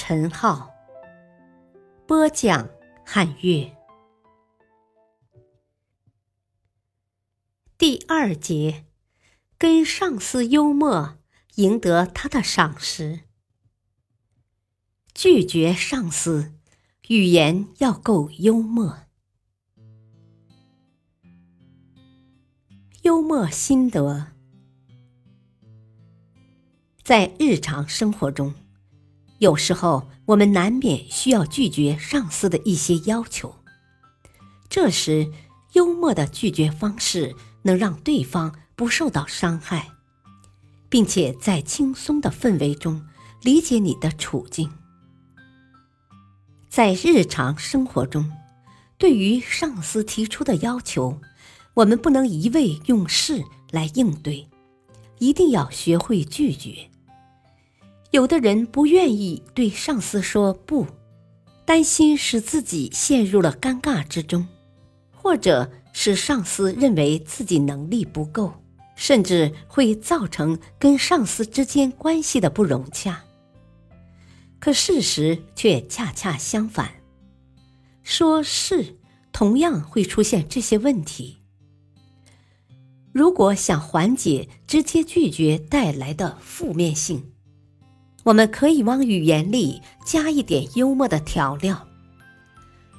[0.00, 0.72] 陈浩，
[2.06, 2.70] 播讲
[3.04, 3.76] 汉乐。
[7.76, 8.86] 第二节，
[9.58, 11.18] 跟上司幽默，
[11.56, 13.22] 赢得他的赏识。
[15.12, 16.54] 拒绝上司，
[17.08, 19.00] 语言要够幽默。
[23.02, 24.28] 幽默心得。
[27.02, 28.54] 在日常生活中，
[29.38, 33.54] 有时候我们难免需要拒绝上司的一些要求。
[34.68, 35.32] 这时，
[35.72, 39.88] 幽默的拒绝方式能让对方不受到伤害，
[40.88, 43.02] 并且在轻松的氛围中
[43.42, 44.70] 理解你的处境。
[46.68, 48.30] 在日常生活中，
[48.98, 51.20] 对于上司提出的要求，
[51.74, 54.48] 我们不能一味用事来应对，
[55.18, 56.90] 一定要学会拒绝。
[58.10, 60.86] 有的人不愿意对上司说不，
[61.66, 64.46] 担心使自己陷入了尴尬之中，
[65.12, 68.52] 或者使上司认为自己能力不够，
[68.96, 73.22] 甚至会造成跟上司之间关系的不融洽。
[74.58, 76.90] 可事实却恰恰相反，
[78.02, 78.96] 说是
[79.32, 81.36] 同样会出现这些问题。
[83.12, 87.32] 如果想缓解直接拒绝带来的负面性，
[88.28, 91.88] 我们可以往语言里加一点幽默的调料，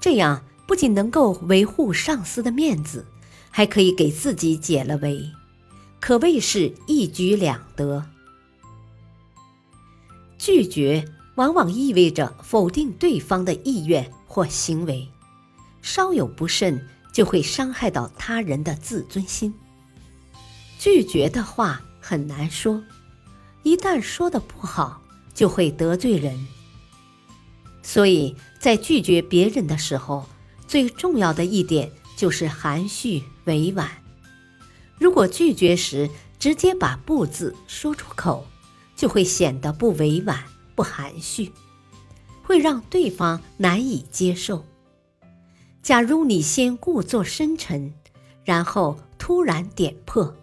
[0.00, 3.06] 这样不仅能够维护上司的面子，
[3.50, 5.30] 还可以给自己解了围，
[6.00, 8.06] 可谓是一举两得。
[10.38, 15.06] 拒绝往往意味着否定对方的意愿或行为，
[15.82, 19.52] 稍有不慎就会伤害到他人的自尊心。
[20.78, 22.82] 拒绝的话很难说，
[23.64, 25.02] 一旦说的不好。
[25.40, 26.38] 就会得罪人，
[27.82, 30.26] 所以在拒绝别人的时候，
[30.68, 33.90] 最重要的一点就是含蓄委婉。
[34.98, 38.46] 如果拒绝时直接把“不”字说出口，
[38.94, 41.50] 就会显得不委婉、不含蓄，
[42.42, 44.66] 会让对方难以接受。
[45.82, 47.94] 假如你先故作深沉，
[48.44, 50.36] 然后突然点破，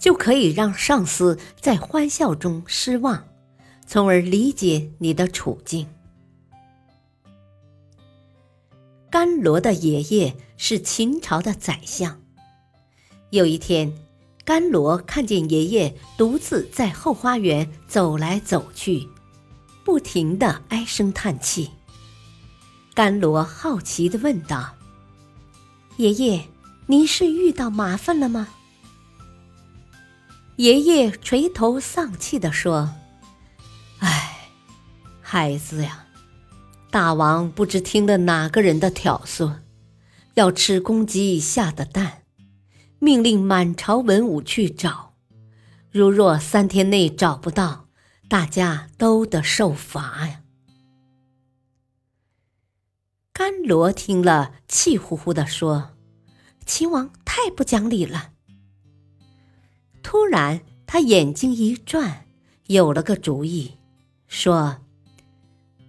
[0.00, 3.22] 就可以让上司在欢笑中失望。
[3.86, 5.86] 从而理解你的处境。
[9.08, 12.20] 甘罗的爷爷是秦朝的宰相。
[13.30, 13.92] 有一天，
[14.44, 19.08] 甘罗看见爷爷独自在后花园走来走去，
[19.84, 21.70] 不停的唉声叹气。
[22.94, 24.74] 甘罗好奇的问道
[25.96, 26.48] ：“爷爷，
[26.86, 28.48] 您是遇到麻烦了吗？”
[30.56, 32.90] 爷爷垂头丧气的说。
[35.38, 36.06] 孩子呀，
[36.90, 39.58] 大王不知听了哪个人的挑唆，
[40.32, 42.22] 要吃公鸡下的蛋，
[43.00, 45.12] 命令满朝文武去找。
[45.90, 47.90] 如若三天内找不到，
[48.30, 50.40] 大家都得受罚呀。
[53.34, 55.90] 甘罗听了，气呼呼的说
[56.64, 58.30] ：“秦王太不讲理了。”
[60.02, 62.24] 突然，他眼睛一转，
[62.68, 63.74] 有了个主意，
[64.26, 64.78] 说。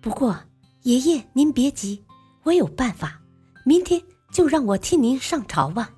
[0.07, 0.39] 不过，
[0.83, 2.05] 爷爷您别急，
[2.43, 3.19] 我有办法。
[3.65, 4.01] 明天
[4.31, 5.89] 就让我替您上朝吧。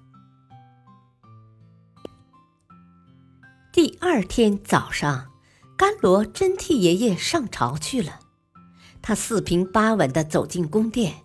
[3.72, 5.30] 第二天早上，
[5.78, 8.20] 甘罗真替爷爷上朝去了。
[9.00, 11.18] 他四平八稳的走进宫殿，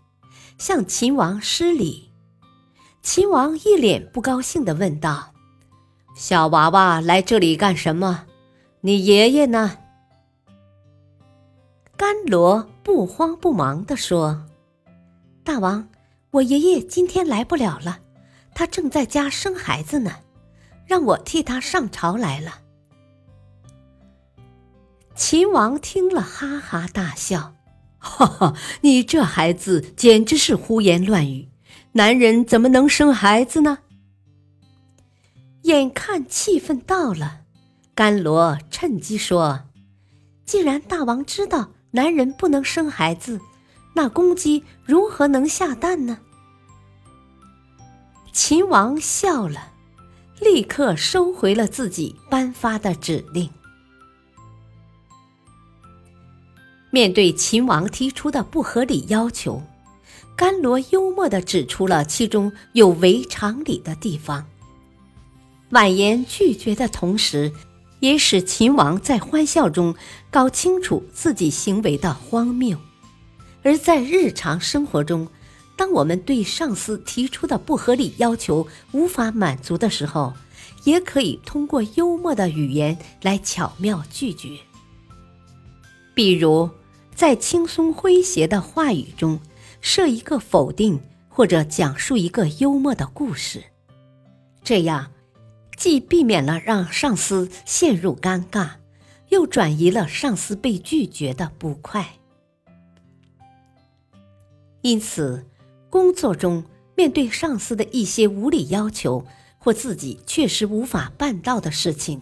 [0.59, 2.13] 向秦王施礼。
[3.01, 5.33] 秦王一脸不高兴的问道
[6.15, 8.27] ：“小娃娃来这里干什么？
[8.83, 9.79] 你爷爷呢？”
[11.97, 14.45] 甘罗不慌不忙地说
[15.43, 15.89] ：“大王，
[16.33, 17.99] 我爷爷今天来不了了，
[18.55, 20.17] 他正在家生孩子呢，
[20.87, 22.61] 让我替他上朝来了。”
[25.17, 27.55] 秦王听了，哈哈大笑
[27.97, 31.49] ：“哈哈，你这孩子简直是胡言乱语！
[31.93, 33.79] 男人怎么能生孩子呢？”
[35.65, 37.41] 眼看气氛到了，
[37.95, 39.63] 甘罗趁机说
[40.45, 43.41] ：“既然大王知道。”男人不能生孩子，
[43.95, 46.19] 那公鸡如何能下蛋呢？
[48.33, 49.73] 秦王笑了，
[50.41, 53.49] 立刻收回了自己颁发的指令。
[56.91, 59.63] 面对秦王提出的不合理要求，
[60.35, 64.45] 甘罗幽默地指出了其中有违常理的地方。
[65.71, 67.53] 婉言拒绝的同时，
[68.05, 69.95] 也使秦王在欢笑中
[70.31, 72.79] 搞清楚自己行为的荒谬。
[73.63, 75.27] 而在日常生活中，
[75.75, 80.35] 当我们对上司提出的不合理要求无法满足的时候，
[80.85, 84.51] 也可以通过幽默的语言来巧妙拒绝。
[86.13, 86.69] 比如，
[87.15, 89.41] 在轻松诙谐的话语中
[89.81, 93.65] 设一个否定，或者讲述一个幽默的故事，
[94.63, 95.11] 这样。
[95.77, 98.71] 既避免了让上司陷入尴尬，
[99.29, 102.19] 又转移了上司被拒绝的不快。
[104.83, 105.47] 因此，
[105.91, 106.65] 工作中
[106.97, 109.27] 面对上司的一些无理要求
[109.59, 112.21] 或自己确实无法办到的事情，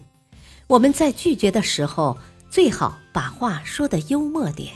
[0.67, 2.17] 我们在拒绝的时候
[2.49, 4.73] 最好把话说的幽默点。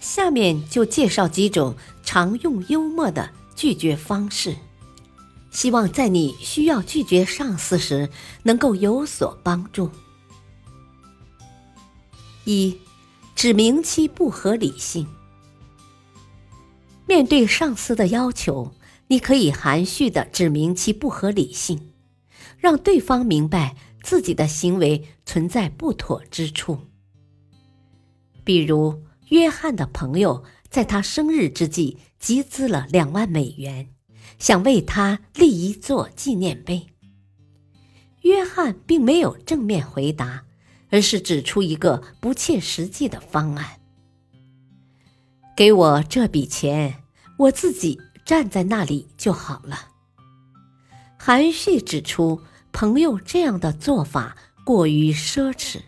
[0.00, 4.56] 下面就介绍几种常用幽默的拒绝方式。
[5.50, 8.08] 希望在你需要拒绝上司时
[8.44, 9.90] 能够有所帮助。
[12.44, 12.78] 一，
[13.34, 15.06] 指明其不合理性。
[17.06, 18.72] 面对上司的要求，
[19.08, 21.92] 你可以含蓄的指明其不合理性，
[22.56, 26.86] 让对方明白自己的行为存在不妥之处。
[28.44, 33.90] 比如，约翰的朋友在他生日之际集资了两万美元。
[34.40, 36.88] 想为他立一座纪念碑。
[38.22, 40.44] 约翰并没有正面回答，
[40.90, 43.80] 而是指出一个不切实际的方案
[45.54, 47.04] ：“给我这笔钱，
[47.38, 49.88] 我自己站在那里就好了。”
[51.18, 52.42] 含蓄指出
[52.72, 55.80] 朋友这样的做法过于奢侈。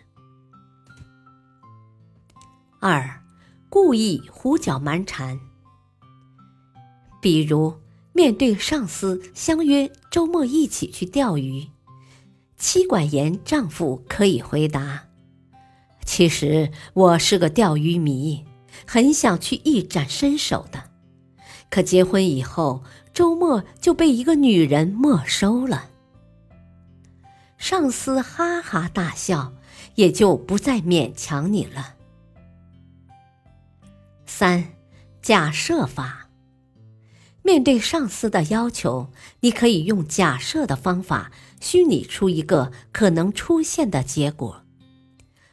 [2.79, 3.23] 二，
[3.67, 5.39] 故意胡搅蛮缠，
[7.19, 7.82] 比如。
[8.13, 11.67] 面对上司相约周末一起去钓鱼，
[12.57, 15.05] 妻管严丈夫可以回答
[16.05, 18.45] ：“其实我是个钓鱼迷，
[18.85, 20.83] 很想去一展身手的。
[21.71, 22.83] 可结婚以后，
[23.15, 25.89] 周末就被一个女人没收了。”
[27.57, 29.53] 上司哈哈大笑，
[29.95, 31.95] 也就不再勉强你了。
[34.27, 34.65] 三，
[35.21, 36.22] 假设法。
[37.45, 39.09] 面对上司的要求，
[39.41, 44.63] 你可以用假设的方法虚拟出一个可能出现的结果，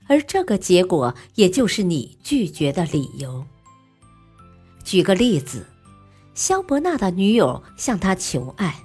[0.07, 3.45] 而这个结果也就是你拒绝的理由。
[4.85, 5.67] 举个例子，
[6.33, 8.83] 肖伯纳的女友向他求爱：“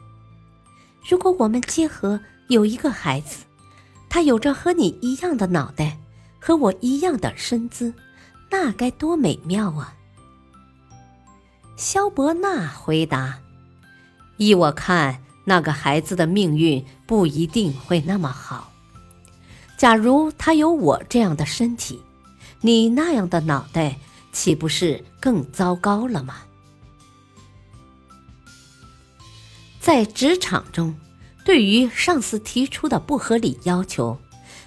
[1.07, 3.45] 如果我们结合有一个孩子，
[4.09, 5.99] 他有着和你一样的脑袋，
[6.39, 7.93] 和我一样的身姿，
[8.49, 9.95] 那该多美妙啊！”
[11.77, 13.39] 肖伯纳回答
[14.37, 18.71] ：“依我看，那个孩子的命运不一定会那么好。
[19.77, 22.01] 假如他有我这样的身体，
[22.61, 23.99] 你那样的脑袋，
[24.31, 26.37] 岂不是更糟糕了吗？”
[29.81, 30.95] 在职场中，
[31.43, 34.17] 对于上司提出的不合理要求，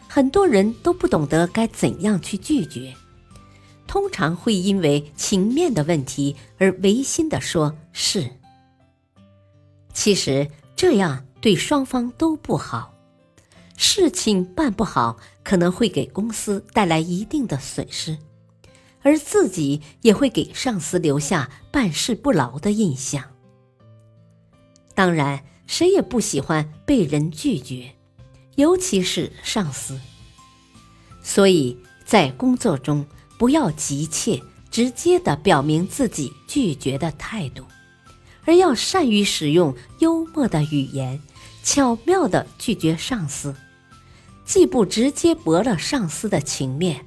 [0.06, 2.94] 很多人都不懂得该怎样去拒绝。
[3.88, 8.30] 通常会因为情面的问题而违心的说是。
[9.95, 12.95] 其实这样对双方都不好，
[13.76, 18.18] 事情办不好可能会给公司带来一定的损失，
[19.02, 23.25] 而自己也会给上司留下办事不牢的印象。
[24.95, 27.92] 当然，谁也不喜欢被人拒绝，
[28.57, 29.99] 尤其是上司。
[31.23, 33.07] 所以在工作中。
[33.38, 37.64] 不要急切、直接的表明自己拒绝的态度，
[38.45, 41.21] 而要善于使用幽默的语言，
[41.62, 43.54] 巧妙的拒绝上司，
[44.45, 47.07] 既不直接驳了上司的情面，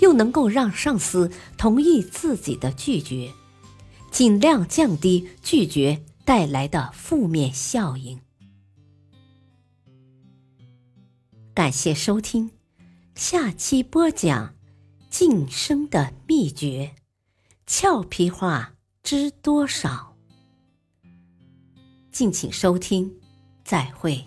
[0.00, 3.32] 又能够让上司同意自己的拒绝，
[4.10, 8.18] 尽量降低拒绝带来的负面效应。
[11.54, 12.50] 感谢收听，
[13.14, 14.57] 下期播讲。
[15.10, 16.94] 晋升的秘诀，
[17.66, 20.14] 俏皮话知多少？
[22.12, 23.18] 敬请收听，
[23.64, 24.24] 再会。